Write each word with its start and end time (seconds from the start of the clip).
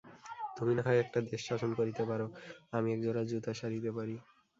তুমি 0.57 0.71
না 0.77 0.81
হয় 0.85 0.99
একটা 1.01 1.19
দেশ 1.29 1.41
শাসন 1.49 1.71
করিতে 1.79 2.03
পার, 2.09 2.21
আমি 2.75 2.87
একজোড়া 2.95 3.21
জুতা 3.29 3.51
সারিতে 3.59 3.91
পারি। 3.97 4.15